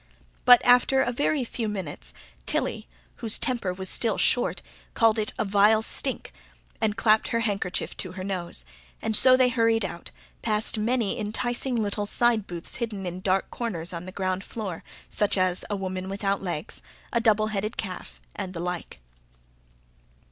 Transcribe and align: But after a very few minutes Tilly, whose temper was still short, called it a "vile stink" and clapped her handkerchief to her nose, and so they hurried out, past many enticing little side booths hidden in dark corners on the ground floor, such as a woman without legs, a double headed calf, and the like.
But 0.45 0.65
after 0.65 1.03
a 1.03 1.11
very 1.11 1.43
few 1.43 1.69
minutes 1.69 2.11
Tilly, 2.47 2.87
whose 3.17 3.37
temper 3.37 3.71
was 3.71 3.87
still 3.87 4.17
short, 4.17 4.63
called 4.95 5.19
it 5.19 5.31
a 5.37 5.45
"vile 5.45 5.83
stink" 5.83 6.33
and 6.81 6.97
clapped 6.97 7.27
her 7.27 7.41
handkerchief 7.41 7.95
to 7.97 8.13
her 8.13 8.23
nose, 8.23 8.65
and 8.99 9.15
so 9.15 9.37
they 9.37 9.49
hurried 9.49 9.85
out, 9.85 10.09
past 10.41 10.75
many 10.79 11.19
enticing 11.19 11.75
little 11.75 12.07
side 12.07 12.47
booths 12.47 12.77
hidden 12.77 13.05
in 13.05 13.19
dark 13.19 13.51
corners 13.51 13.93
on 13.93 14.05
the 14.07 14.11
ground 14.11 14.43
floor, 14.43 14.83
such 15.07 15.37
as 15.37 15.63
a 15.69 15.75
woman 15.75 16.09
without 16.09 16.41
legs, 16.41 16.81
a 17.13 17.21
double 17.21 17.49
headed 17.53 17.77
calf, 17.77 18.19
and 18.35 18.55
the 18.55 18.59
like. 18.59 18.99